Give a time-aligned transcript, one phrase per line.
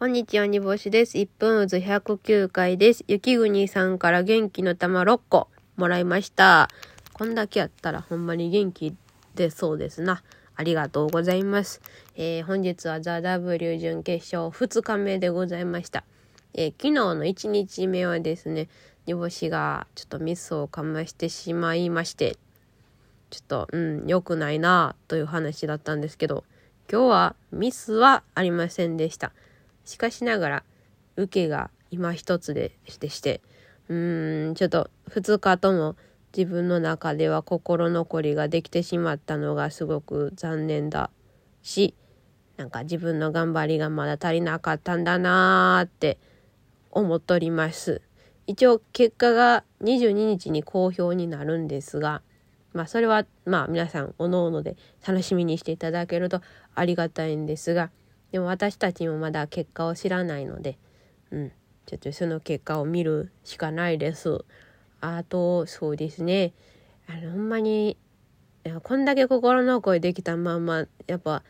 [0.00, 1.18] こんにちは、煮干しです。
[1.18, 3.04] 1分渦109回です。
[3.06, 6.70] 雪国さんから元気の玉6個もらいました。
[7.12, 8.96] こんだけやったらほんまに元気
[9.34, 10.22] 出そうですな。
[10.56, 11.82] ありがとうございます。
[12.16, 16.02] えー本日はザ・ W 準決勝2日目でございました。
[16.54, 18.70] えー昨日の1日目はですね、
[19.04, 22.38] 煮干しがちょっとミスをかましてしまいまして、
[23.28, 26.44] ちょっと、うん、良くないなという話だったんですけど、
[26.90, 29.32] 今日はミスはありませんでした。
[29.84, 30.62] しかしながら、
[31.16, 33.40] 受けが今一つででして、
[33.88, 35.96] うーん、ちょっと2日とも
[36.36, 41.10] 自分の中では心残りができてしまったのがすごく残念だ
[41.62, 41.94] し、
[42.56, 46.18] なんか自分の頑張りがまだ足りなかったんだなーって
[46.90, 48.02] 思っとります。
[48.46, 52.22] 一応結果が22日に公表になるんですが、
[52.72, 54.76] まあそれはまあ皆さんおのおので
[55.06, 56.40] 楽しみにしていただけると
[56.74, 57.90] ありがたいんですが、
[58.32, 60.78] でも私たちもまだ結果を知らないので、
[61.30, 61.52] うん、
[61.86, 64.44] ちょっとその結果を見るしかないです。
[65.00, 66.52] あと、そうですね、
[67.08, 67.96] あの、ほんまに、
[68.82, 71.42] こんだけ心の声できたまんま、やっぱ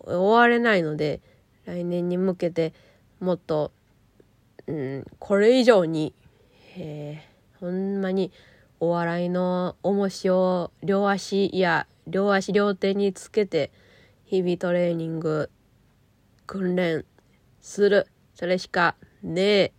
[0.00, 1.20] 終われないので、
[1.66, 2.72] 来年に向けて
[3.20, 3.72] もっと、
[4.66, 6.14] うん、これ以上に、
[6.76, 8.30] えーほんまに
[8.78, 13.72] お笑いの重しを両足いや両足両手につけて
[14.26, 15.48] 日々トレーニング
[16.46, 17.04] 訓練
[17.60, 18.06] する。
[18.34, 19.72] それしかねえ。